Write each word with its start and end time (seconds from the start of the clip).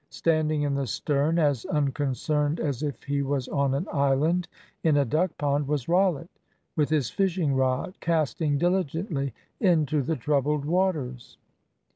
Standing 0.09 0.63
in 0.63 0.73
the 0.73 0.87
stern 0.87 1.37
as 1.37 1.63
unconcerned 1.65 2.59
as 2.59 2.81
if 2.81 3.03
he 3.03 3.21
was 3.21 3.47
on 3.49 3.75
an 3.75 3.85
island 3.93 4.47
in 4.83 4.97
a 4.97 5.05
duck 5.05 5.37
pond, 5.37 5.67
was 5.67 5.87
Rollitt 5.87 6.31
with 6.75 6.89
his 6.89 7.11
fishing 7.11 7.53
rod, 7.53 7.93
casting 7.99 8.57
diligently 8.57 9.31
into 9.59 10.01
the 10.01 10.15
troubled 10.15 10.65
waters. 10.65 11.37